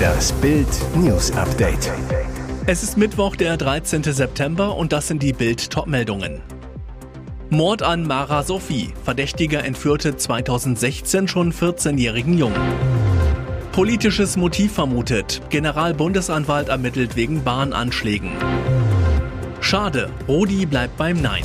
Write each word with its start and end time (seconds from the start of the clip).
Das 0.00 0.32
Bild 0.34 0.68
News 0.94 1.32
Update. 1.32 1.90
Es 2.66 2.82
ist 2.82 2.96
Mittwoch, 2.96 3.34
der 3.34 3.56
13. 3.56 4.04
September 4.04 4.76
und 4.76 4.92
das 4.92 5.08
sind 5.08 5.22
die 5.22 5.32
Bild 5.32 5.70
Topmeldungen. 5.70 6.40
Mord 7.50 7.82
an 7.82 8.06
Mara 8.06 8.44
Sophie. 8.44 8.94
Verdächtiger 9.04 9.64
entführte 9.64 10.16
2016 10.16 11.26
schon 11.26 11.52
14-jährigen 11.52 12.38
Jungen. 12.38 12.60
Politisches 13.72 14.36
Motiv 14.36 14.72
vermutet. 14.72 15.40
Generalbundesanwalt 15.50 16.68
ermittelt 16.68 17.16
wegen 17.16 17.42
Bahnanschlägen. 17.42 18.30
Schade, 19.60 20.10
Rodi 20.28 20.66
bleibt 20.66 20.96
beim 20.96 21.20
Nein. 21.20 21.44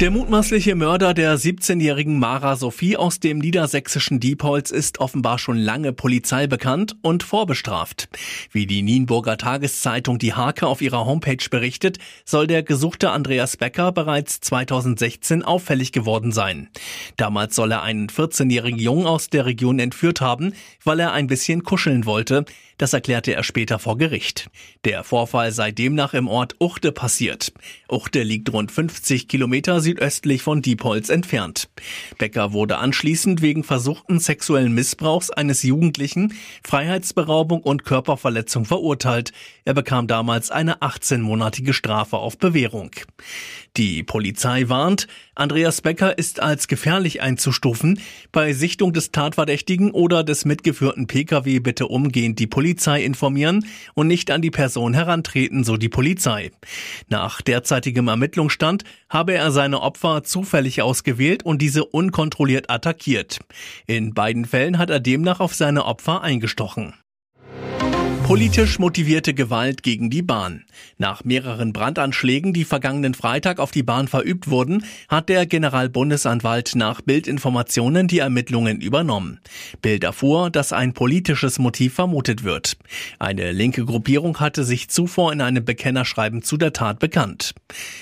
Der 0.00 0.12
mutmaßliche 0.12 0.76
Mörder 0.76 1.12
der 1.12 1.36
17-jährigen 1.36 2.20
Mara 2.20 2.54
Sophie 2.54 2.96
aus 2.96 3.18
dem 3.18 3.38
niedersächsischen 3.38 4.20
Diepholz 4.20 4.70
ist 4.70 5.00
offenbar 5.00 5.40
schon 5.40 5.58
lange 5.58 5.92
Polizei 5.92 6.46
bekannt 6.46 6.94
und 7.02 7.24
vorbestraft. 7.24 8.08
Wie 8.52 8.68
die 8.68 8.82
Nienburger 8.82 9.36
Tageszeitung 9.36 10.18
Die 10.20 10.34
Hake 10.34 10.68
auf 10.68 10.82
ihrer 10.82 11.04
Homepage 11.04 11.44
berichtet, 11.50 11.98
soll 12.24 12.46
der 12.46 12.62
gesuchte 12.62 13.10
Andreas 13.10 13.56
Becker 13.56 13.90
bereits 13.90 14.38
2016 14.38 15.42
auffällig 15.42 15.90
geworden 15.90 16.30
sein. 16.30 16.68
Damals 17.16 17.56
soll 17.56 17.72
er 17.72 17.82
einen 17.82 18.06
14-jährigen 18.06 18.78
Jungen 18.78 19.08
aus 19.08 19.30
der 19.30 19.46
Region 19.46 19.80
entführt 19.80 20.20
haben, 20.20 20.52
weil 20.84 21.00
er 21.00 21.10
ein 21.10 21.26
bisschen 21.26 21.64
kuscheln 21.64 22.06
wollte. 22.06 22.44
Das 22.78 22.92
erklärte 22.92 23.34
er 23.34 23.42
später 23.42 23.80
vor 23.80 23.98
Gericht. 23.98 24.50
Der 24.84 25.02
Vorfall 25.02 25.50
sei 25.50 25.72
demnach 25.72 26.14
im 26.14 26.28
Ort 26.28 26.54
Uchte 26.60 26.92
passiert. 26.92 27.52
Uchte 27.88 28.22
liegt 28.22 28.52
rund 28.52 28.70
50 28.70 29.26
Kilometer 29.26 29.80
südöstlich 29.80 30.42
von 30.42 30.62
Diepholz 30.62 31.08
entfernt. 31.08 31.68
Becker 32.18 32.52
wurde 32.52 32.78
anschließend 32.78 33.42
wegen 33.42 33.64
versuchten 33.64 34.20
sexuellen 34.20 34.72
Missbrauchs 34.72 35.30
eines 35.30 35.64
Jugendlichen, 35.64 36.34
Freiheitsberaubung 36.62 37.62
und 37.62 37.84
Körperverletzung 37.84 38.64
verurteilt. 38.64 39.32
Er 39.64 39.74
bekam 39.74 40.06
damals 40.06 40.52
eine 40.52 40.76
18-monatige 40.76 41.72
Strafe 41.72 42.18
auf 42.18 42.38
Bewährung. 42.38 42.92
Die 43.76 44.04
Polizei 44.04 44.68
warnt, 44.68 45.08
Andreas 45.34 45.82
Becker 45.82 46.16
ist 46.16 46.40
als 46.40 46.68
gefährlich 46.68 47.22
einzustufen. 47.22 48.00
Bei 48.32 48.52
Sichtung 48.52 48.92
des 48.92 49.10
Tatverdächtigen 49.12 49.90
oder 49.90 50.24
des 50.24 50.44
mitgeführten 50.44 51.06
Pkw 51.06 51.60
bitte 51.60 51.86
umgehend 51.88 52.38
die 52.38 52.46
Polizei 52.46 52.67
informieren 52.76 53.66
und 53.94 54.06
nicht 54.06 54.30
an 54.30 54.42
die 54.42 54.50
Person 54.50 54.94
herantreten, 54.94 55.64
so 55.64 55.76
die 55.76 55.88
Polizei. 55.88 56.50
Nach 57.08 57.40
derzeitigem 57.40 58.08
Ermittlungsstand 58.08 58.84
habe 59.08 59.34
er 59.34 59.50
seine 59.50 59.80
Opfer 59.80 60.24
zufällig 60.24 60.82
ausgewählt 60.82 61.44
und 61.44 61.62
diese 61.62 61.84
unkontrolliert 61.84 62.70
attackiert. 62.70 63.38
In 63.86 64.14
beiden 64.14 64.44
Fällen 64.44 64.78
hat 64.78 64.90
er 64.90 65.00
demnach 65.00 65.40
auf 65.40 65.54
seine 65.54 65.84
Opfer 65.84 66.22
eingestochen. 66.22 66.94
Politisch 68.28 68.78
motivierte 68.78 69.32
Gewalt 69.32 69.82
gegen 69.82 70.10
die 70.10 70.20
Bahn. 70.20 70.66
Nach 70.98 71.24
mehreren 71.24 71.72
Brandanschlägen, 71.72 72.52
die 72.52 72.66
vergangenen 72.66 73.14
Freitag 73.14 73.58
auf 73.58 73.70
die 73.70 73.82
Bahn 73.82 74.06
verübt 74.06 74.50
wurden, 74.50 74.84
hat 75.08 75.30
der 75.30 75.46
Generalbundesanwalt 75.46 76.74
nach 76.74 77.00
Bildinformationen 77.00 78.06
die 78.06 78.18
Ermittlungen 78.18 78.82
übernommen. 78.82 79.40
Bild 79.80 80.04
erfuhr, 80.04 80.50
dass 80.50 80.74
ein 80.74 80.92
politisches 80.92 81.58
Motiv 81.58 81.94
vermutet 81.94 82.44
wird. 82.44 82.76
Eine 83.18 83.50
linke 83.52 83.86
Gruppierung 83.86 84.38
hatte 84.40 84.62
sich 84.62 84.90
zuvor 84.90 85.32
in 85.32 85.40
einem 85.40 85.64
Bekennerschreiben 85.64 86.42
zu 86.42 86.58
der 86.58 86.74
Tat 86.74 86.98
bekannt. 86.98 87.54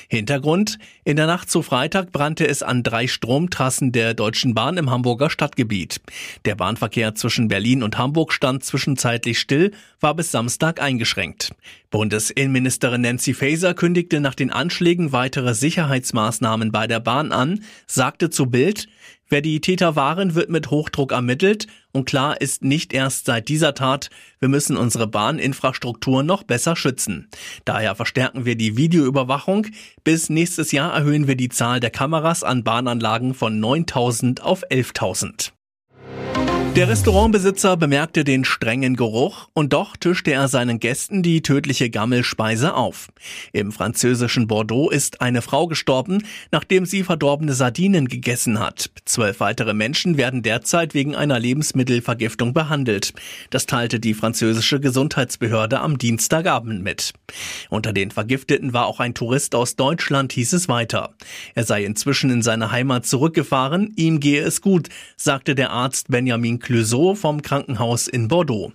Hintergrund? 0.08 0.80
In 1.04 1.14
der 1.14 1.28
Nacht 1.28 1.48
zu 1.48 1.62
Freitag 1.62 2.10
brannte 2.10 2.48
es 2.48 2.64
an 2.64 2.82
drei 2.82 3.06
Stromtrassen 3.06 3.92
der 3.92 4.12
Deutschen 4.12 4.54
Bahn 4.54 4.77
im 4.77 4.91
Hamburger 4.91 5.30
Stadtgebiet. 5.30 6.00
Der 6.44 6.56
Bahnverkehr 6.56 7.14
zwischen 7.14 7.47
Berlin 7.47 7.84
und 7.84 7.97
Hamburg 7.97 8.32
stand 8.32 8.64
zwischenzeitlich 8.64 9.38
still, 9.38 9.70
war 10.00 10.16
bis 10.17 10.33
Samstag 10.33 10.83
eingeschränkt. 10.83 11.55
Bundesinnenministerin 11.91 13.03
Nancy 13.03 13.34
Faeser 13.34 13.75
kündigte 13.75 14.21
nach 14.21 14.34
den 14.34 14.50
Anschlägen 14.50 15.12
weitere 15.12 15.54
Sicherheitsmaßnahmen 15.54 16.72
bei 16.72 16.87
der 16.87 17.00
Bahn 17.00 17.31
an, 17.31 17.62
sagte 17.87 18.31
zu 18.31 18.47
Bild, 18.47 18.88
wer 19.28 19.43
die 19.43 19.60
Täter 19.60 19.94
waren, 19.94 20.34
wird 20.34 20.50
mit 20.50 20.71
Hochdruck 20.71 21.12
ermittelt 21.12 21.69
und 21.93 22.06
klar 22.06 22.41
ist 22.41 22.65
nicht 22.65 22.93
erst 22.93 23.27
seit 23.27 23.49
dieser 23.49 23.75
Tat, 23.75 24.10
wir 24.41 24.49
müssen 24.49 24.77
unsere 24.77 25.06
Bahninfrastruktur 25.06 26.22
noch 26.22 26.43
besser 26.43 26.77
schützen. 26.77 27.28
Daher 27.65 27.94
verstärken 27.94 28.44
wir 28.44 28.56
die 28.56 28.77
Videoüberwachung. 28.77 29.69
Bis 30.04 30.28
nächstes 30.28 30.72
Jahr 30.72 30.93
erhöhen 30.93 31.28
wir 31.28 31.37
die 31.37 31.48
Zahl 31.48 31.81
der 31.81 31.91
Kameras 31.91 32.43
an 32.43 32.65
Bahnanlagen 32.65 33.34
von 33.34 33.60
9000 33.60 34.43
auf 34.43 34.65
11.000. 34.71 35.56
Der 36.76 36.88
Restaurantbesitzer 36.88 37.78
bemerkte 37.78 38.22
den 38.22 38.44
strengen 38.44 38.97
Geruch 38.97 39.48
und 39.54 39.72
doch 39.72 39.97
tischte 39.97 40.32
er 40.32 40.47
seinen 40.47 40.78
Gästen 40.78 41.22
die 41.22 41.41
tödliche 41.41 41.88
Gammelspeise 41.88 42.75
auf. 42.75 43.09
Im 43.54 43.72
französischen 43.72 44.47
Bordeaux 44.47 44.91
ist 44.91 45.22
eine 45.22 45.41
Frau 45.41 45.69
gestorben, 45.69 46.22
nachdem 46.53 46.84
sie 46.84 47.03
verdorbene 47.03 47.54
Sardinen 47.54 48.09
gegessen 48.09 48.60
hat. 48.60 48.91
Zwölf 49.06 49.41
weitere 49.41 49.72
Menschen 49.72 50.19
werden 50.19 50.42
derzeit 50.42 50.92
wegen 50.92 51.16
einer 51.16 51.38
Lebensmittelvergiftung 51.38 52.53
behandelt. 52.53 53.15
Das 53.48 53.65
teilte 53.65 53.98
die 53.98 54.12
französische 54.12 54.78
Gesundheitsbehörde 54.78 55.81
am 55.81 55.97
Dienstagabend 55.97 56.82
mit. 56.82 57.15
Unter 57.70 57.94
den 57.94 58.10
Vergifteten 58.10 58.75
war 58.75 58.84
auch 58.84 59.00
ein 59.00 59.15
Tourist 59.15 59.54
aus 59.54 59.76
Deutschland, 59.76 60.34
hieß 60.34 60.53
es 60.53 60.69
weiter. 60.69 61.15
Er 61.54 61.65
sei 61.65 61.84
inzwischen 61.84 62.28
in 62.28 62.42
seine 62.42 62.70
Heimat 62.70 63.06
zurückgefahren, 63.06 63.94
ihm 63.97 64.20
gehe 64.20 64.42
es 64.42 64.60
gut, 64.60 64.91
sagte 65.16 65.54
der 65.54 65.70
Arzt 65.70 66.09
Benjamin 66.10 66.60
Clouseau 66.66 67.15
vom 67.15 67.43
Krankenhaus 67.43 68.09
in 68.09 68.27
Bordeaux. 68.27 68.72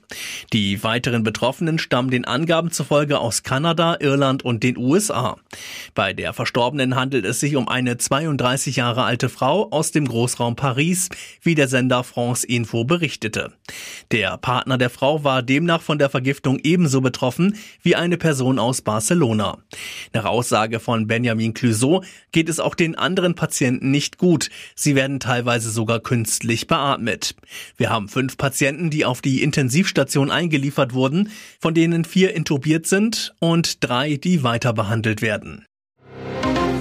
Die 0.54 0.82
weiteren 0.82 1.24
Betroffenen 1.24 1.78
stammen 1.78 2.10
den 2.10 2.24
Angaben 2.24 2.72
zufolge 2.72 3.20
aus 3.20 3.44
Kanada, 3.44 3.98
Irland 4.00 4.46
und 4.46 4.64
den 4.64 4.78
USA. 4.78 5.36
Bei 5.94 6.14
der 6.14 6.32
Verstorbenen 6.32 6.96
handelt 6.96 7.26
es 7.26 7.42
sich 7.42 7.58
um 7.58 7.68
eine 7.68 7.98
32 7.98 8.78
Jahre 8.78 9.04
alte 9.04 9.28
Frau 9.28 9.70
aus 9.72 9.92
dem 9.92 10.08
Großraum 10.08 10.56
Paris, 10.56 11.10
wie 11.42 11.54
der 11.54 11.68
Sender 11.68 12.06
France 12.06 12.48
Info 12.48 12.86
berichtete. 12.86 13.52
Der 14.12 14.38
Partner 14.38 14.78
der 14.78 14.90
Frau 14.90 15.26
war 15.26 15.44
demnach 15.44 15.82
von 15.82 16.00
der 16.00 16.10
Vergiftung 16.10 16.60
ebenso 16.64 17.02
betroffen 17.02 17.58
wie 17.84 17.98
eine 17.98 18.16
Person 18.16 18.58
aus 18.58 18.82
Barcelona. 18.82 19.58
Nach 20.14 20.24
Aussage 20.24 20.80
von 20.80 21.08
Benjamin 21.08 21.54
Clouseau 21.54 22.06
geht 22.32 22.48
es 22.48 22.62
auch 22.62 22.76
den 22.76 22.96
anderen 22.96 23.36
Patienten 23.36 23.92
nicht 23.92 24.18
gut. 24.18 24.50
Sie 24.76 24.96
werden 24.96 25.20
teilweise 25.20 25.72
sogar 25.72 26.00
künstlich 26.00 26.68
beatmet. 26.68 27.36
Wir 27.82 27.90
haben 27.90 28.10
fünf 28.10 28.38
Patienten, 28.38 28.92
die 28.92 29.06
auf 29.06 29.22
die 29.22 29.42
Intensivstation 29.42 30.30
eingeliefert 30.30 30.94
wurden, 30.94 31.32
von 31.60 31.74
denen 31.74 32.06
vier 32.06 32.36
intubiert 32.36 32.86
sind 32.86 33.34
und 33.40 33.84
drei, 33.84 34.18
die 34.18 34.44
weiter 34.44 34.72
behandelt 34.72 35.24
werden. 35.24 35.66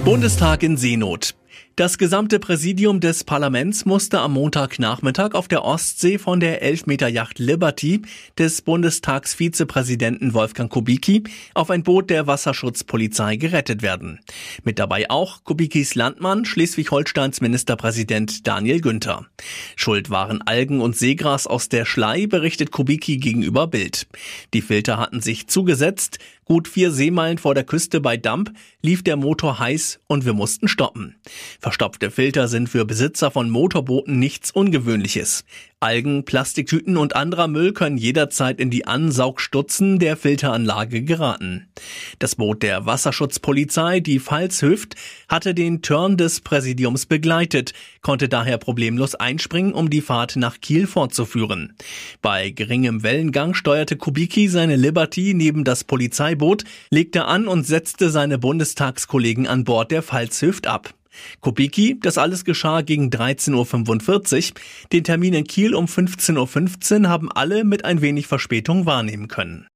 Bundestag 0.05 0.61
in 0.61 0.77
Seenot. 0.77 1.33
Das 1.77 1.97
gesamte 1.97 2.39
Präsidium 2.39 2.99
des 2.99 3.23
Parlaments 3.23 3.85
musste 3.85 4.19
am 4.19 4.33
Montagnachmittag 4.33 5.35
auf 5.35 5.47
der 5.47 5.63
Ostsee 5.63 6.17
von 6.17 6.41
der 6.41 6.61
Elfmeterjacht 6.61 7.39
Liberty 7.39 8.01
des 8.37 8.61
Bundestagsvizepräsidenten 8.61 10.33
Wolfgang 10.33 10.69
Kubicki 10.69 11.23
auf 11.53 11.69
ein 11.69 11.83
Boot 11.83 12.09
der 12.09 12.27
Wasserschutzpolizei 12.27 13.37
gerettet 13.37 13.81
werden. 13.83 14.19
Mit 14.65 14.79
dabei 14.79 15.09
auch 15.09 15.45
Kubikis 15.45 15.95
Landmann, 15.95 16.43
Schleswig-Holsteins 16.43 17.39
Ministerpräsident 17.39 18.45
Daniel 18.45 18.81
Günther. 18.81 19.27
Schuld 19.77 20.09
waren 20.09 20.41
Algen 20.41 20.81
und 20.81 20.97
Seegras 20.97 21.47
aus 21.47 21.69
der 21.69 21.85
Schlei, 21.85 22.27
berichtet 22.27 22.71
Kubicki 22.71 23.15
gegenüber 23.15 23.67
Bild. 23.67 24.07
Die 24.53 24.61
Filter 24.61 24.97
hatten 24.97 25.21
sich 25.21 25.47
zugesetzt, 25.47 26.19
Gut 26.51 26.67
vier 26.67 26.91
Seemeilen 26.91 27.37
vor 27.37 27.55
der 27.55 27.63
Küste 27.63 28.01
bei 28.01 28.17
Damp 28.17 28.51
lief 28.81 29.03
der 29.03 29.15
Motor 29.15 29.59
heiß 29.59 30.01
und 30.07 30.25
wir 30.25 30.33
mussten 30.33 30.67
stoppen. 30.67 31.15
Verstopfte 31.61 32.09
Filter 32.09 32.47
sind 32.47 32.69
für 32.69 32.85
Besitzer 32.85 33.29
von 33.29 33.51
Motorbooten 33.51 34.17
nichts 34.17 34.49
Ungewöhnliches. 34.49 35.45
Algen, 35.79 36.25
Plastiktüten 36.25 36.97
und 36.97 37.15
anderer 37.15 37.47
Müll 37.47 37.71
können 37.73 37.97
jederzeit 37.97 38.59
in 38.59 38.71
die 38.71 38.87
Ansaugstutzen 38.87 39.99
der 39.99 40.17
Filteranlage 40.17 41.03
geraten. 41.03 41.67
Das 42.17 42.35
Boot 42.35 42.63
der 42.63 42.87
Wasserschutzpolizei, 42.87 43.99
die 43.99 44.19
Pfalz 44.19 44.63
Hüft, 44.63 44.95
hatte 45.29 45.53
den 45.53 45.83
Turn 45.83 46.17
des 46.17 46.41
Präsidiums 46.41 47.05
begleitet, 47.05 47.73
konnte 48.01 48.27
daher 48.27 48.57
problemlos 48.57 49.13
einspringen, 49.13 49.73
um 49.73 49.91
die 49.91 50.01
Fahrt 50.01 50.37
nach 50.37 50.61
Kiel 50.61 50.87
fortzuführen. 50.87 51.75
Bei 52.23 52.49
geringem 52.49 53.03
Wellengang 53.03 53.53
steuerte 53.53 53.97
Kubicki 53.97 54.47
seine 54.47 54.77
Liberty 54.77 55.35
neben 55.35 55.63
das 55.63 55.83
Polizeiboot, 55.83 56.63
legte 56.89 57.25
an 57.25 57.47
und 57.47 57.67
setzte 57.67 58.09
seine 58.09 58.39
Bundestagskollegen 58.39 59.45
an 59.45 59.63
Bord 59.63 59.91
der 59.91 60.01
Pfalz 60.01 60.41
Hüft 60.41 60.65
ab. 60.65 60.95
Kubicki, 61.39 61.99
das 61.99 62.17
alles 62.17 62.45
geschah 62.45 62.81
gegen 62.81 63.09
13.45 63.09 64.51
Uhr. 64.51 64.61
Den 64.91 65.03
Termin 65.03 65.33
in 65.33 65.45
Kiel 65.45 65.75
um 65.75 65.85
15.15 65.85 67.03
Uhr 67.03 67.09
haben 67.09 67.31
alle 67.31 67.63
mit 67.63 67.85
ein 67.85 68.01
wenig 68.01 68.27
Verspätung 68.27 68.85
wahrnehmen 68.85 69.27
können. 69.27 69.70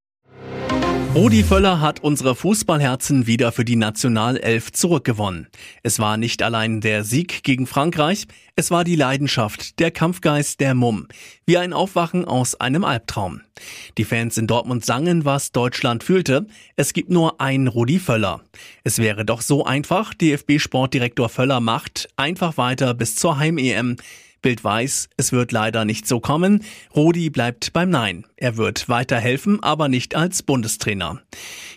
Rudi 1.15 1.43
Völler 1.43 1.79
hat 1.79 2.01
unsere 2.01 2.35
Fußballherzen 2.35 3.25
wieder 3.25 3.53
für 3.53 3.63
die 3.63 3.77
Nationalelf 3.77 4.73
zurückgewonnen. 4.73 5.47
Es 5.81 5.97
war 5.97 6.17
nicht 6.17 6.43
allein 6.43 6.81
der 6.81 7.05
Sieg 7.05 7.41
gegen 7.45 7.67
Frankreich, 7.67 8.27
es 8.57 8.69
war 8.69 8.83
die 8.83 8.97
Leidenschaft, 8.97 9.79
der 9.79 9.91
Kampfgeist 9.91 10.59
der 10.59 10.75
Mumm, 10.75 11.07
wie 11.45 11.57
ein 11.57 11.71
Aufwachen 11.71 12.25
aus 12.25 12.59
einem 12.59 12.83
Albtraum. 12.83 13.39
Die 13.97 14.03
Fans 14.03 14.37
in 14.37 14.45
Dortmund 14.45 14.83
sangen, 14.83 15.23
was 15.23 15.53
Deutschland 15.53 16.03
fühlte. 16.03 16.47
Es 16.75 16.91
gibt 16.91 17.09
nur 17.09 17.39
einen 17.39 17.67
Rudi 17.67 17.99
Völler. 17.99 18.41
Es 18.83 18.99
wäre 18.99 19.23
doch 19.23 19.39
so 19.39 19.63
einfach, 19.63 20.13
DFB-Sportdirektor 20.13 21.29
Völler 21.29 21.61
macht 21.61 22.09
einfach 22.17 22.57
weiter 22.57 22.93
bis 22.93 23.15
zur 23.15 23.37
Heim-EM. 23.37 23.95
Bild 24.45 24.63
weiß, 24.63 25.09
es 25.17 25.31
wird 25.31 25.51
leider 25.51 25.85
nicht 25.85 26.07
so 26.07 26.19
kommen. 26.19 26.63
Rudi 26.95 27.31
bleibt 27.31 27.73
beim 27.73 27.89
Nein. 27.89 28.27
Er 28.37 28.57
wird 28.57 28.87
weiterhelfen, 28.87 29.63
aber 29.63 29.87
nicht 29.87 30.15
als 30.15 30.43
Bundestrainer. 30.43 31.19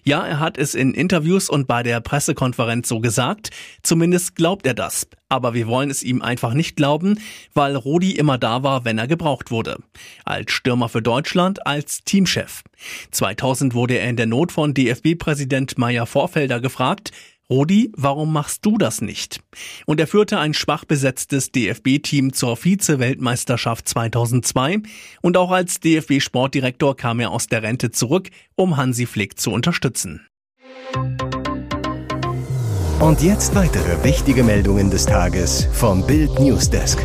Ja, 0.05 0.26
er 0.26 0.38
hat 0.38 0.59
es 0.59 0.75
in 0.75 0.93
Interviews 0.93 1.49
und 1.49 1.67
bei 1.67 1.82
der 1.82 2.03
Pressekonferenz 2.03 2.87
so 2.87 3.00
gesagt. 3.00 3.49
Zumindest 3.82 4.37
glaubt 4.37 4.67
er 4.67 4.75
das. 4.75 5.09
Aber 5.31 5.55
wir 5.55 5.67
wollen 5.67 5.88
es 5.88 6.03
ihm 6.03 6.20
einfach 6.20 6.53
nicht 6.53 6.76
glauben, 6.76 7.19
weil 7.55 7.75
Rudi 7.75 8.11
immer 8.12 8.37
da 8.37 8.62
war, 8.62 8.85
wenn 8.85 8.99
er 8.99 9.06
gebraucht 9.06 9.50
wurde. 9.50 9.79
Als 10.26 10.53
Stürmer 10.53 10.91
für 10.91 11.00
Deutschland, 11.00 11.67
als 11.67 12.05
Teamchef. 12.05 12.65
2000 13.12 13.73
wurde 13.73 13.94
er 13.94 14.11
in 14.11 14.17
der 14.17 14.26
Not 14.26 14.53
von 14.53 14.75
DFB-Präsident 14.75 15.79
Meyer 15.79 16.05
Vorfelder 16.05 16.61
gefragt, 16.61 17.12
Rudi, 17.50 17.90
warum 17.96 18.32
machst 18.32 18.66
du 18.66 18.76
das 18.76 19.00
nicht? 19.00 19.40
Und 19.86 20.00
er 20.00 20.06
führte 20.06 20.38
ein 20.38 20.52
schwach 20.52 20.84
besetztes 20.84 21.50
DFB-Team 21.50 22.34
zur 22.34 22.56
Vize-Weltmeisterschaft 22.56 23.88
2002 23.88 24.82
und 25.22 25.36
auch 25.38 25.50
als 25.50 25.80
DFB-Sportdirektor 25.80 26.94
kam 26.96 27.20
er 27.20 27.30
aus 27.30 27.46
der 27.46 27.62
Rente 27.62 27.90
zurück, 27.90 28.28
um 28.54 28.76
Hansi 28.76 29.06
Flick 29.06 29.40
zu 29.40 29.50
unterstützen. 29.50 30.26
Und 33.00 33.22
jetzt 33.22 33.54
weitere 33.54 34.04
wichtige 34.04 34.42
Meldungen 34.42 34.90
des 34.90 35.06
Tages 35.06 35.68
vom 35.72 36.06
Bild 36.06 36.38
Newsdesk. 36.38 36.98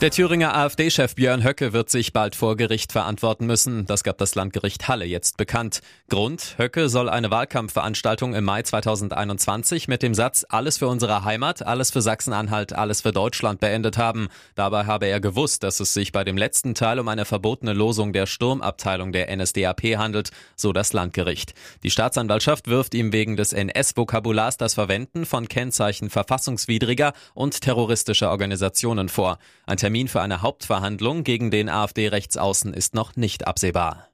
Der 0.00 0.12
Thüringer 0.12 0.54
AfD-Chef 0.54 1.16
Björn 1.16 1.42
Höcke 1.42 1.72
wird 1.72 1.90
sich 1.90 2.12
bald 2.12 2.36
vor 2.36 2.56
Gericht 2.56 2.92
verantworten 2.92 3.46
müssen. 3.46 3.84
Das 3.86 4.04
gab 4.04 4.16
das 4.18 4.36
Landgericht 4.36 4.86
Halle 4.86 5.04
jetzt 5.04 5.38
bekannt. 5.38 5.80
Grund, 6.08 6.54
Höcke 6.56 6.88
soll 6.88 7.08
eine 7.08 7.32
Wahlkampfveranstaltung 7.32 8.32
im 8.36 8.44
Mai 8.44 8.62
2021 8.62 9.88
mit 9.88 10.04
dem 10.04 10.14
Satz 10.14 10.46
Alles 10.48 10.78
für 10.78 10.86
unsere 10.86 11.24
Heimat, 11.24 11.66
alles 11.66 11.90
für 11.90 12.00
Sachsen-Anhalt, 12.00 12.74
alles 12.74 13.00
für 13.00 13.10
Deutschland 13.10 13.58
beendet 13.58 13.98
haben. 13.98 14.28
Dabei 14.54 14.84
habe 14.84 15.06
er 15.06 15.18
gewusst, 15.18 15.64
dass 15.64 15.80
es 15.80 15.94
sich 15.94 16.12
bei 16.12 16.22
dem 16.22 16.36
letzten 16.36 16.76
Teil 16.76 17.00
um 17.00 17.08
eine 17.08 17.24
verbotene 17.24 17.72
Losung 17.72 18.12
der 18.12 18.26
Sturmabteilung 18.26 19.10
der 19.10 19.36
NSDAP 19.36 19.96
handelt, 19.96 20.30
so 20.54 20.72
das 20.72 20.92
Landgericht. 20.92 21.54
Die 21.82 21.90
Staatsanwaltschaft 21.90 22.68
wirft 22.68 22.94
ihm 22.94 23.12
wegen 23.12 23.36
des 23.36 23.52
NS-Vokabulars 23.52 24.58
das 24.58 24.74
Verwenden 24.74 25.26
von 25.26 25.48
Kennzeichen 25.48 26.08
verfassungswidriger 26.08 27.14
und 27.34 27.62
terroristischer 27.62 28.30
Organisationen 28.30 29.08
vor. 29.08 29.40
Ein 29.66 29.78
Termin 29.88 30.08
für 30.08 30.20
eine 30.20 30.42
Hauptverhandlung 30.42 31.24
gegen 31.24 31.50
den 31.50 31.70
AfD-Rechtsaußen 31.70 32.74
ist 32.74 32.94
noch 32.94 33.16
nicht 33.16 33.46
absehbar. 33.46 34.10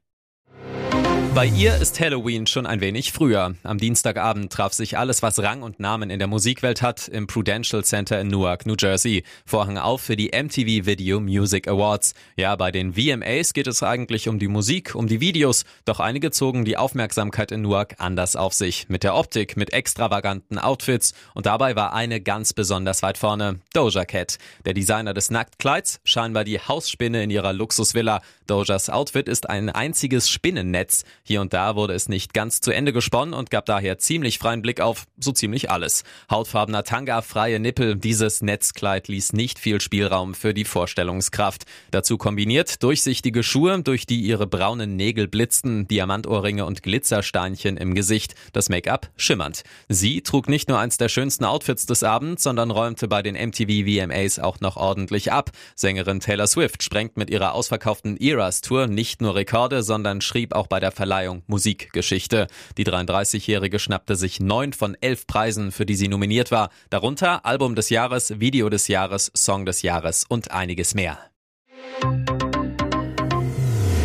Bei 1.35 1.47
ihr 1.47 1.75
ist 1.79 1.99
Halloween 1.99 2.47
schon 2.47 2.65
ein 2.65 2.81
wenig 2.81 3.11
früher. 3.11 3.57
Am 3.65 3.79
Dienstagabend 3.79 4.53
traf 4.53 4.73
sich 4.73 4.97
alles, 4.99 5.21
was 5.21 5.43
Rang 5.43 5.63
und 5.63 5.81
Namen 5.81 6.09
in 6.09 6.21
der 6.21 6.29
Musikwelt 6.29 6.81
hat, 6.81 7.09
im 7.09 7.27
Prudential 7.27 7.83
Center 7.83 8.21
in 8.21 8.29
Newark, 8.29 8.67
New 8.67 8.77
Jersey. 8.79 9.25
Vorhang 9.45 9.77
auf 9.77 10.01
für 10.01 10.15
die 10.15 10.29
MTV 10.29 10.87
Video 10.87 11.19
Music 11.19 11.67
Awards. 11.67 12.15
Ja, 12.37 12.55
bei 12.55 12.71
den 12.71 12.95
VMAs 12.95 13.53
geht 13.53 13.67
es 13.67 13.83
eigentlich 13.83 14.29
um 14.29 14.39
die 14.39 14.47
Musik, 14.47 14.95
um 14.95 15.09
die 15.09 15.21
Videos, 15.21 15.65
doch 15.85 15.99
einige 15.99 16.31
zogen 16.31 16.65
die 16.65 16.77
Aufmerksamkeit 16.77 17.51
in 17.51 17.63
Newark 17.63 17.97
anders 17.99 18.37
auf 18.37 18.53
sich. 18.53 18.89
Mit 18.89 19.03
der 19.03 19.17
Optik, 19.17 19.57
mit 19.57 19.73
extravaganten 19.73 20.61
Outfits 20.61 21.15
und 21.35 21.47
dabei 21.47 21.75
war 21.75 21.95
eine 21.95 22.21
ganz 22.21 22.53
besonders 22.53 23.03
weit 23.03 23.19
vorne, 23.19 23.59
Doja 23.73 24.05
Cat. 24.05 24.39
Der 24.67 24.75
Designer 24.75 25.15
des 25.15 25.33
Nacktkleids, 25.33 25.99
scheinbar 26.05 26.45
die 26.45 26.61
Hausspinne 26.61 27.25
in 27.25 27.31
ihrer 27.31 27.53
Luxusvilla. 27.53 28.23
Dojas 28.47 28.89
Outfit 28.89 29.29
ist 29.29 29.51
ein 29.51 29.69
einziges 29.69 30.31
Spinnennetz. 30.31 31.03
Hier 31.27 31.41
und 31.41 31.55
da 31.55 31.75
wurde 31.75 31.95
es 31.95 32.11
nicht 32.11 32.35
ganz 32.35 32.61
zu 32.61 32.71
Ende 32.71 32.93
gesponnen 32.93 33.33
und 33.33 33.51
gab 33.51 33.65
daher 33.65 33.97
ziemlich 33.97 34.39
freien 34.39 34.61
Blick 34.61 34.83
auf 34.83 35.07
so 35.19 35.33
ziemlich 35.33 35.71
alles. 35.71 36.05
Hautfarbener 36.31 36.85
Tanga, 36.85 37.23
freie 37.23 37.59
Nippel, 37.61 37.97
dieses 37.97 38.43
Netzkleid 38.43 39.09
ließ 39.09 39.33
nicht 39.33 39.59
viel 39.59 39.81
Spielraum 39.81 40.35
für 40.35 40.53
die 40.53 40.67
Vorstellungskraft. 40.67 41.63
Dazu 41.93 42.19
kombiniert 42.19 42.83
durchsichtige 42.83 43.43
Schuhe, 43.43 43.81
durch 43.83 44.05
die 44.05 44.21
ihre 44.21 44.47
braunen 44.47 44.97
Nägel 44.97 45.27
blitzten, 45.27 45.89
Diamantohrringe 45.89 46.67
und 46.67 46.83
Glitzersteinchen 46.83 47.79
im 47.79 47.95
Gesicht, 47.95 48.35
das 48.53 48.69
Make-up 48.69 49.09
schimmernd. 49.17 49.63
Sie 49.89 50.21
trug 50.21 50.51
nicht 50.51 50.69
nur 50.69 50.79
eins 50.79 50.99
der 50.99 51.09
schönsten 51.09 51.47
Outfits 51.47 51.87
des 51.87 52.03
Abends, 52.03 52.43
sondern 52.43 52.71
räumte 52.71 53.09
bei 53.09 53.23
den 53.23 53.35
MTV 53.35 53.87
VMAs 53.87 54.41
auch 54.41 54.61
noch 54.61 54.77
ordentlich 54.77 55.33
ab. 55.33 55.53
Sängerin 55.75 56.21
Taylor 56.21 56.49
Swift 56.49 56.83
sprengt 56.83 57.17
mit 57.17 57.31
ihrer 57.31 57.55
ausverkauften 57.55 58.19
Eras 58.19 58.61
Tour 58.61 58.89
nicht 58.89 59.23
nur 59.23 59.35
Rekorde, 59.37 59.83
sondern 59.83 60.21
schrieb 60.21 60.55
auch 60.55 60.67
bei 60.67 60.81
der 60.81 60.93
Verleihung 60.93 61.14
Verleihung 61.15 61.43
Musikgeschichte. 61.47 62.49
Die 62.77 62.85
33-Jährige 62.85 63.79
schnappte 63.79 64.17
sich 64.17 64.41
neun 64.41 64.73
von 64.73 64.97
elf 65.01 65.29
Preisen, 65.29 65.71
für 65.71 65.87
die 65.87 65.95
sie 65.95 66.09
nominiert 66.09 66.51
war. 66.51 66.71
Darunter 66.91 67.47
Album 67.47 67.77
des 67.77 67.89
Jahres, 67.89 68.41
Video 68.41 68.69
des 68.69 68.89
Jahres, 68.89 69.31
Song 69.37 69.65
des 69.65 69.83
Jahres 69.83 70.25
und 70.29 70.51
einiges 70.51 70.95
mehr. 70.95 71.19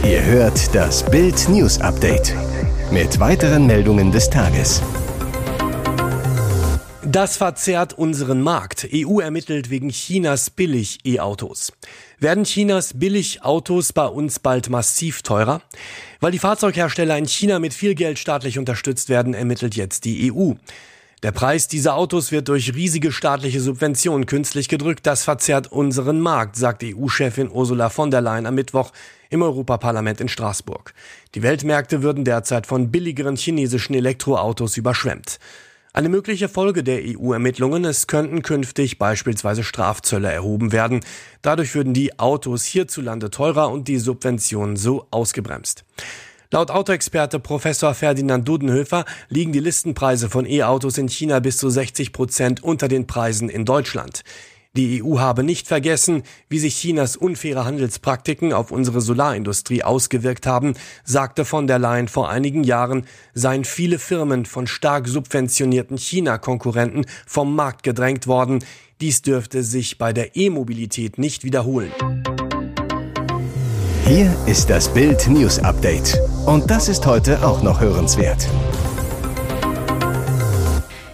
Ihr 0.03 0.23
hört 0.23 0.75
das 0.75 1.03
Bild 1.09 1.50
News 1.50 1.81
Update 1.81 2.35
mit 2.91 3.19
weiteren 3.19 3.65
Meldungen 3.65 4.11
des 4.11 4.29
Tages. 4.29 4.83
Das 7.11 7.38
verzerrt 7.38 7.94
unseren 7.94 8.39
Markt. 8.39 8.88
EU 8.94 9.19
ermittelt 9.19 9.71
wegen 9.71 9.89
Chinas 9.89 10.51
Billig-E-Autos. 10.51 11.73
Werden 12.19 12.44
Chinas 12.44 13.00
Billig-Autos 13.00 13.94
bei 13.94 14.06
uns 14.06 14.38
bald 14.38 14.69
massiv 14.69 15.23
teurer? 15.23 15.63
Weil 16.19 16.33
die 16.33 16.38
Fahrzeughersteller 16.38 17.17
in 17.17 17.25
China 17.25 17.57
mit 17.57 17.73
viel 17.73 17.95
Geld 17.95 18.19
staatlich 18.19 18.59
unterstützt 18.59 19.09
werden, 19.09 19.33
ermittelt 19.33 19.75
jetzt 19.75 20.06
die 20.06 20.31
EU. 20.31 20.51
Der 21.23 21.31
Preis 21.31 21.67
dieser 21.67 21.95
Autos 21.95 22.31
wird 22.31 22.47
durch 22.47 22.75
riesige 22.75 23.11
staatliche 23.11 23.59
Subventionen 23.59 24.27
künstlich 24.27 24.69
gedrückt. 24.69 25.07
Das 25.07 25.23
verzerrt 25.23 25.71
unseren 25.71 26.19
Markt, 26.19 26.57
sagt 26.57 26.83
EU-Chefin 26.83 27.50
Ursula 27.50 27.89
von 27.89 28.11
der 28.11 28.21
Leyen 28.21 28.45
am 28.45 28.53
Mittwoch 28.53 28.91
im 29.31 29.41
Europaparlament 29.41 30.21
in 30.21 30.29
Straßburg. 30.29 30.94
Die 31.33 31.41
Weltmärkte 31.41 32.03
würden 32.03 32.23
derzeit 32.23 32.67
von 32.67 32.91
billigeren 32.91 33.35
chinesischen 33.35 33.95
Elektroautos 33.95 34.77
überschwemmt. 34.77 35.39
Eine 35.91 36.09
mögliche 36.09 36.50
Folge 36.50 36.83
der 36.83 37.01
EU-Ermittlungen, 37.03 37.83
es 37.83 38.06
könnten 38.06 38.44
künftig 38.44 39.00
beispielsweise 39.00 39.63
Strafzölle 39.63 40.31
erhoben 40.31 40.71
werden. 40.71 41.00
Dadurch 41.41 41.74
würden 41.74 41.95
die 41.95 42.19
Autos 42.19 42.63
hierzulande 42.63 43.31
teurer 43.31 43.71
und 43.71 43.87
die 43.87 43.97
Subventionen 43.97 44.78
so 44.78 45.07
ausgebremst. 45.09 45.85
Laut 46.52 46.69
Autoexperte 46.69 47.40
Professor 47.40 47.95
Ferdinand 47.95 48.47
Dudenhöfer 48.47 49.06
liegen 49.30 49.52
die 49.52 49.59
Listenpreise 49.59 50.30
von 50.30 50.45
E-Autos 50.45 50.99
in 50.99 51.09
China 51.09 51.40
bis 51.40 51.57
zu 51.57 51.71
60 51.71 52.13
Prozent 52.13 52.63
unter 52.63 52.87
den 52.87 53.07
Preisen 53.07 53.49
in 53.49 53.66
Deutschland. 53.66 54.23
Die 54.78 55.04
EU 55.04 55.18
habe 55.18 55.44
nicht 55.44 55.68
vergessen, 55.68 56.21
wie 56.47 56.59
sich 56.59 56.76
Chinas 56.78 57.16
unfaire 57.16 57.66
Handelspraktiken 57.66 58.54
auf 58.54 58.69
unsere 58.69 59.02
Solarindustrie 59.02 59.81
ausgewirkt 59.81 60.45
haben, 60.45 60.76
sagte 61.04 61.44
von 61.44 61.66
der 61.66 61.80
Leyen 61.80 62.07
vor 62.07 62.30
einigen 62.30 62.64
Jahren, 62.64 63.07
seien 63.33 63.66
viele 63.66 63.97
Firmen 63.97 64.45
von 64.45 64.68
stark 64.68 65.07
subventionierten 65.07 65.97
China-Konkurrenten 65.97 67.06
vom 67.26 67.56
Markt 67.56 67.81
gedrängt 67.81 68.28
worden. 68.28 68.64
Dies 69.02 69.23
dürfte 69.23 69.64
sich 69.64 69.97
bei 69.97 70.14
der 70.14 70.35
E-Mobilität 70.35 71.18
nicht 71.18 71.44
wiederholen. 71.44 71.92
Hier 74.06 74.35
ist 74.45 74.69
das 74.69 74.94
Bild 74.94 75.28
News 75.28 75.57
Update. 75.57 76.16
Und 76.45 76.69
das 76.69 76.90
ist 76.90 77.07
heute 77.07 77.44
auch 77.44 77.64
noch 77.64 77.81
hörenswert. 77.81 78.47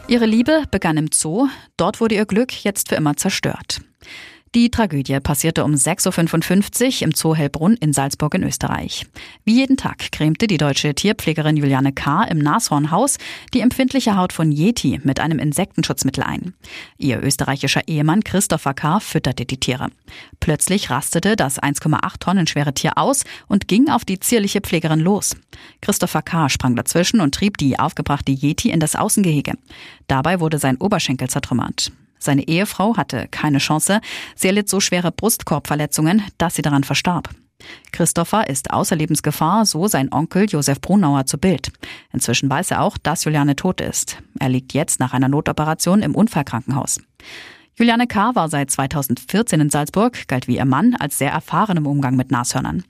Ihre 0.08 0.28
Liebe 0.28 0.66
begann 0.70 0.98
im 0.98 1.10
Zoo, 1.12 1.48
dort 1.78 2.00
wurde 2.00 2.14
ihr 2.14 2.28
Glück 2.28 2.64
jetzt 2.64 2.90
für 2.90 2.96
immer 2.96 3.18
zerstört. 3.18 3.82
Die 4.56 4.72
Tragödie 4.72 5.20
passierte 5.20 5.66
um 5.66 5.74
6.55 5.74 7.02
Uhr 7.02 7.02
im 7.02 7.12
Zoo 7.12 7.36
Hellbrunn 7.36 7.74
in 7.74 7.92
Salzburg 7.92 8.36
in 8.36 8.44
Österreich. 8.44 9.06
Wie 9.44 9.56
jeden 9.56 9.76
Tag 9.76 10.14
cremte 10.14 10.48
die 10.48 10.58
deutsche 10.58 10.96
Tierpflegerin 10.96 11.58
Juliane 11.58 11.92
K. 11.92 12.24
im 12.24 12.38
Nashornhaus 12.38 13.18
die 13.54 13.60
empfindliche 13.60 14.16
Haut 14.16 14.32
von 14.32 14.54
Yeti 14.54 15.02
mit 15.04 15.20
einem 15.20 15.40
Insektenschutzmittel 15.40 16.24
ein. 16.24 16.54
Ihr 16.98 17.22
österreichischer 17.22 17.86
Ehemann 17.90 18.24
Christopher 18.24 18.74
K. 18.74 19.02
fütterte 19.02 19.44
die 19.44 19.60
Tiere. 19.60 19.90
Plötzlich 20.40 20.90
rastete 20.90 21.36
das 21.36 21.62
1,8 21.62 22.20
Tonnen 22.22 22.48
schwere 22.48 22.74
Tier 22.74 22.98
aus 22.98 23.26
und 23.50 23.68
ging 23.68 23.90
auf 23.90 24.06
die 24.06 24.22
zierliche 24.22 24.62
Pflegerin 24.62 25.02
los. 25.02 25.36
Christopher 25.82 26.22
K. 26.22 26.48
sprang 26.48 26.78
dazwischen 26.78 27.20
und 27.20 27.36
trieb 27.36 27.58
die 27.58 27.78
aufgebrachte 27.78 28.32
Yeti 28.32 28.70
in 28.70 28.80
das 28.80 28.96
Außengehege. 28.96 29.56
Dabei 30.08 30.40
wurde 30.40 30.60
sein 30.60 30.78
Oberschenkel 30.78 31.30
zertrümmert. 31.30 31.92
Seine 32.25 32.48
Ehefrau 32.48 32.98
hatte 32.98 33.27
keine 33.29 33.60
Chance. 33.60 34.01
Sie 34.36 34.48
erlitt 34.48 34.67
so 34.67 34.79
schwere 34.79 35.12
Brustkorbverletzungen, 35.12 36.24
dass 36.38 36.55
sie 36.55 36.63
daran 36.63 36.84
verstarb. 36.84 37.29
Christopher 37.91 38.50
ist 38.50 38.72
außer 38.72 38.96
Lebensgefahr, 38.96 39.65
so 39.65 39.88
sein 39.88 40.12
Onkel 40.12 40.46
Josef 40.50 40.82
Brunauer 40.82 41.25
zu 41.25 41.38
Bild. 41.38 41.72
Inzwischen 42.12 42.50
weiß 42.50 42.72
er 42.72 42.82
auch, 42.82 42.98
dass 42.98 43.24
Juliane 43.24 43.55
tot 43.55 43.79
ist. 43.79 44.17
Er 44.39 44.50
liegt 44.50 44.74
jetzt 44.74 45.00
nach 45.00 45.13
einer 45.13 45.29
Notoperation 45.29 46.01
im 46.01 46.15
Unfallkrankenhaus. 46.15 47.00
Juliane 47.77 48.08
K. 48.08 48.34
war 48.36 48.50
seit 48.50 48.72
2014 48.72 49.60
in 49.60 49.70
Salzburg, 49.70 50.27
galt 50.27 50.48
wie 50.48 50.58
ihr 50.58 50.65
Mann 50.65 50.96
als 50.96 51.17
sehr 51.17 51.32
erfahren 51.32 51.77
im 51.77 51.86
Umgang 51.86 52.15
mit 52.15 52.32
Nashörnern. 52.32 52.84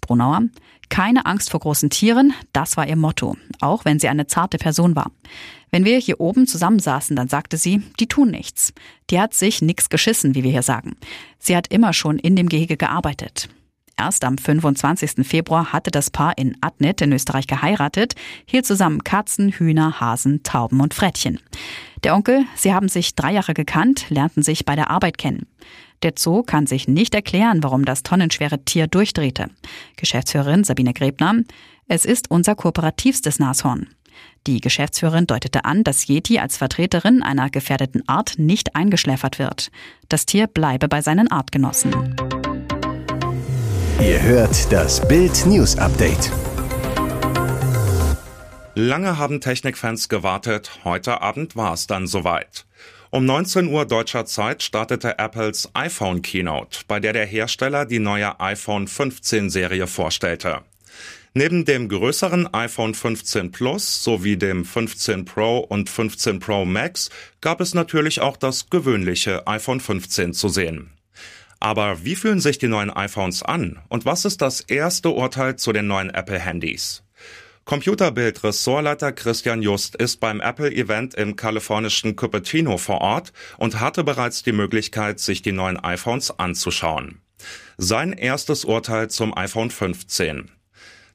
Brunauer, 0.00 0.42
keine 0.90 1.24
Angst 1.24 1.50
vor 1.50 1.60
großen 1.60 1.88
Tieren, 1.88 2.34
das 2.52 2.76
war 2.76 2.86
ihr 2.86 2.96
Motto, 2.96 3.36
auch 3.60 3.86
wenn 3.86 3.98
sie 3.98 4.08
eine 4.08 4.26
zarte 4.26 4.58
Person 4.58 4.94
war. 4.94 5.10
Wenn 5.70 5.84
wir 5.84 5.98
hier 5.98 6.20
oben 6.20 6.46
zusammensaßen, 6.46 7.16
dann 7.16 7.28
sagte 7.28 7.56
sie, 7.56 7.82
die 7.98 8.08
tun 8.08 8.30
nichts. 8.30 8.72
Die 9.08 9.20
hat 9.20 9.32
sich 9.32 9.62
nix 9.62 9.88
geschissen, 9.88 10.34
wie 10.34 10.42
wir 10.42 10.50
hier 10.50 10.62
sagen. 10.62 10.96
Sie 11.38 11.56
hat 11.56 11.68
immer 11.68 11.92
schon 11.92 12.18
in 12.18 12.36
dem 12.36 12.48
Gehege 12.48 12.76
gearbeitet. 12.76 13.48
Erst 13.96 14.24
am 14.24 14.38
25. 14.38 15.26
Februar 15.26 15.72
hatte 15.72 15.90
das 15.90 16.10
Paar 16.10 16.38
in 16.38 16.56
Adnit 16.62 17.02
in 17.02 17.12
Österreich 17.12 17.46
geheiratet, 17.46 18.14
hielt 18.46 18.64
zusammen 18.64 19.04
Katzen, 19.04 19.50
Hühner, 19.50 20.00
Hasen, 20.00 20.42
Tauben 20.42 20.80
und 20.80 20.94
Frettchen. 20.94 21.38
Der 22.02 22.14
Onkel, 22.14 22.46
sie 22.56 22.72
haben 22.72 22.88
sich 22.88 23.14
drei 23.14 23.32
Jahre 23.32 23.52
gekannt, 23.52 24.06
lernten 24.08 24.42
sich 24.42 24.64
bei 24.64 24.74
der 24.74 24.88
Arbeit 24.88 25.18
kennen. 25.18 25.46
Der 26.02 26.14
Zoo 26.16 26.42
kann 26.42 26.66
sich 26.66 26.88
nicht 26.88 27.14
erklären, 27.14 27.62
warum 27.62 27.84
das 27.84 28.02
tonnenschwere 28.02 28.64
Tier 28.64 28.86
durchdrehte. 28.86 29.48
Geschäftsführerin 29.96 30.64
Sabine 30.64 30.94
Grebner, 30.94 31.42
es 31.88 32.06
ist 32.06 32.30
unser 32.30 32.54
kooperativstes 32.54 33.38
Nashorn. 33.38 33.88
Die 34.46 34.62
Geschäftsführerin 34.62 35.26
deutete 35.26 35.66
an, 35.66 35.84
dass 35.84 36.08
Yeti 36.08 36.38
als 36.38 36.56
Vertreterin 36.56 37.22
einer 37.22 37.50
gefährdeten 37.50 38.08
Art 38.08 38.38
nicht 38.38 38.74
eingeschläfert 38.74 39.38
wird. 39.38 39.70
Das 40.08 40.24
Tier 40.24 40.46
bleibe 40.46 40.88
bei 40.88 41.02
seinen 41.02 41.30
Artgenossen. 41.30 42.16
Ihr 44.00 44.22
hört 44.22 44.72
das 44.72 45.06
Bild 45.06 45.44
News 45.44 45.76
Update. 45.76 46.32
Lange 48.74 49.18
haben 49.18 49.42
Technikfans 49.42 50.08
gewartet, 50.08 50.70
heute 50.84 51.20
Abend 51.20 51.56
war 51.56 51.74
es 51.74 51.86
dann 51.86 52.06
soweit. 52.06 52.64
Um 53.12 53.26
19 53.26 53.66
Uhr 53.66 53.86
deutscher 53.86 54.24
Zeit 54.24 54.62
startete 54.62 55.18
Apples 55.18 55.68
iPhone 55.74 56.22
Keynote, 56.22 56.82
bei 56.86 57.00
der 57.00 57.12
der 57.12 57.26
Hersteller 57.26 57.84
die 57.84 57.98
neue 57.98 58.38
iPhone 58.38 58.86
15 58.86 59.50
Serie 59.50 59.88
vorstellte. 59.88 60.60
Neben 61.34 61.64
dem 61.64 61.88
größeren 61.88 62.54
iPhone 62.54 62.94
15 62.94 63.50
Plus 63.50 64.04
sowie 64.04 64.36
dem 64.36 64.64
15 64.64 65.24
Pro 65.24 65.58
und 65.58 65.90
15 65.90 66.38
Pro 66.38 66.64
Max 66.64 67.10
gab 67.40 67.60
es 67.60 67.74
natürlich 67.74 68.20
auch 68.20 68.36
das 68.36 68.70
gewöhnliche 68.70 69.44
iPhone 69.48 69.80
15 69.80 70.32
zu 70.32 70.48
sehen. 70.48 70.92
Aber 71.58 72.04
wie 72.04 72.14
fühlen 72.14 72.40
sich 72.40 72.58
die 72.58 72.68
neuen 72.68 72.90
iPhones 72.90 73.42
an 73.42 73.80
und 73.88 74.04
was 74.04 74.24
ist 74.24 74.40
das 74.40 74.60
erste 74.60 75.10
Urteil 75.10 75.56
zu 75.56 75.72
den 75.72 75.88
neuen 75.88 76.10
Apple-Handys? 76.10 77.02
Computerbild-Ressortleiter 77.64 79.12
Christian 79.12 79.62
Just 79.62 79.94
ist 79.96 80.18
beim 80.18 80.40
Apple-Event 80.40 81.14
im 81.14 81.36
kalifornischen 81.36 82.16
Cupertino 82.16 82.78
vor 82.78 83.00
Ort 83.00 83.32
und 83.58 83.80
hatte 83.80 84.02
bereits 84.02 84.42
die 84.42 84.52
Möglichkeit, 84.52 85.20
sich 85.20 85.42
die 85.42 85.52
neuen 85.52 85.78
iPhones 85.78 86.36
anzuschauen. 86.38 87.20
Sein 87.78 88.12
erstes 88.12 88.64
Urteil 88.64 89.08
zum 89.08 89.36
iPhone 89.36 89.70
15. 89.70 90.50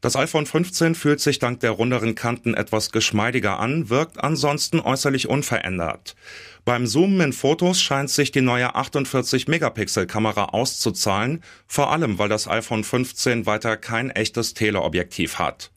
Das 0.01 0.15
iPhone 0.15 0.45
15 0.45 0.93
fühlt 0.93 1.19
sich 1.19 1.39
dank 1.39 1.61
der 1.61 1.71
runderen 1.71 2.13
Kanten 2.13 2.53
etwas 2.53 2.91
geschmeidiger 2.91 3.59
an, 3.59 3.89
wirkt 3.89 4.23
ansonsten 4.23 4.79
äußerlich 4.79 5.27
unverändert. 5.27 6.15
Beim 6.63 6.85
Zoomen 6.85 7.21
in 7.21 7.33
Fotos 7.33 7.81
scheint 7.81 8.11
sich 8.11 8.31
die 8.31 8.41
neue 8.41 8.75
48-Megapixel-Kamera 8.75 10.45
auszuzahlen, 10.53 11.43
vor 11.67 11.91
allem 11.91 12.19
weil 12.19 12.29
das 12.29 12.47
iPhone 12.47 12.83
15 12.83 13.45
weiter 13.45 13.77
kein 13.77 14.11
echtes 14.11 14.53
Teleobjektiv 14.53 15.39
hat. 15.39 15.71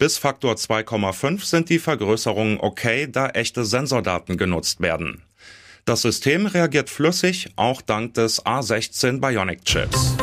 Bis 0.00 0.16
Faktor 0.16 0.54
2,5 0.54 1.44
sind 1.44 1.68
die 1.68 1.78
Vergrößerungen 1.78 2.58
okay, 2.58 3.06
da 3.06 3.28
echte 3.28 3.66
Sensordaten 3.66 4.38
genutzt 4.38 4.80
werden. 4.80 5.24
Das 5.84 6.00
System 6.00 6.46
reagiert 6.46 6.88
flüssig, 6.88 7.50
auch 7.56 7.82
dank 7.82 8.14
des 8.14 8.42
A16 8.46 9.20
Bionic 9.20 9.62
Chips. 9.66 10.16